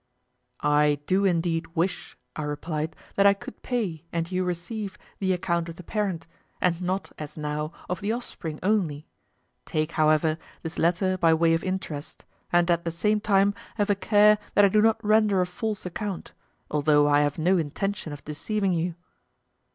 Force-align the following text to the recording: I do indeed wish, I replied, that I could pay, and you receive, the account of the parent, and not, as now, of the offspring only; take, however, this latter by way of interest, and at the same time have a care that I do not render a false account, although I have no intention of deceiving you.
I 0.63 0.97
do 1.05 1.25
indeed 1.25 1.75
wish, 1.75 2.17
I 2.35 2.41
replied, 2.41 2.95
that 3.13 3.27
I 3.27 3.35
could 3.35 3.61
pay, 3.61 4.03
and 4.11 4.31
you 4.31 4.43
receive, 4.43 4.97
the 5.19 5.31
account 5.31 5.69
of 5.69 5.75
the 5.75 5.83
parent, 5.83 6.25
and 6.59 6.81
not, 6.81 7.11
as 7.19 7.37
now, 7.37 7.71
of 7.87 8.01
the 8.01 8.11
offspring 8.11 8.59
only; 8.63 9.05
take, 9.63 9.91
however, 9.91 10.39
this 10.63 10.79
latter 10.79 11.19
by 11.19 11.35
way 11.35 11.53
of 11.53 11.63
interest, 11.63 12.25
and 12.51 12.71
at 12.71 12.83
the 12.83 12.89
same 12.89 13.19
time 13.19 13.53
have 13.75 13.91
a 13.91 13.95
care 13.95 14.39
that 14.55 14.65
I 14.65 14.69
do 14.69 14.81
not 14.81 15.05
render 15.05 15.39
a 15.39 15.45
false 15.45 15.85
account, 15.85 16.31
although 16.71 17.07
I 17.07 17.19
have 17.21 17.37
no 17.37 17.59
intention 17.59 18.11
of 18.11 18.25
deceiving 18.25 18.73
you. 18.73 18.95